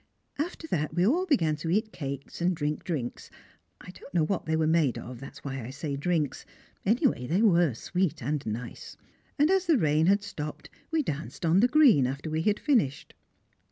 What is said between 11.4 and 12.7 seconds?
on the green, after we had